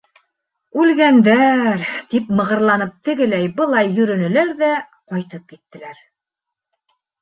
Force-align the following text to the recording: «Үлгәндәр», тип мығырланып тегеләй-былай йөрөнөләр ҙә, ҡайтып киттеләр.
«Үлгәндәр», 0.83 1.83
тип 2.15 2.33
мығырланып 2.41 2.97
тегеләй-былай 3.11 3.93
йөрөнөләр 3.95 4.53
ҙә, 4.67 4.75
ҡайтып 5.15 5.49
киттеләр. 5.57 6.07